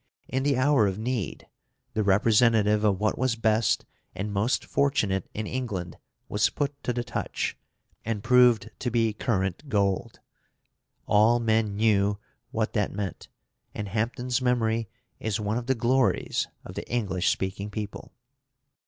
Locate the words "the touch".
6.91-7.55